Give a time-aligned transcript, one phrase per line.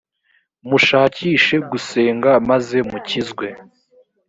[0.69, 3.47] mushakishe gusenga maze mukizwe.